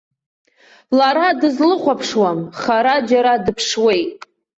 Лара 0.97 1.27
дызлыхәаԥшуам, 1.39 2.39
хара 2.61 2.95
џьара 3.07 3.33
дыԥшуеит. 3.45 4.11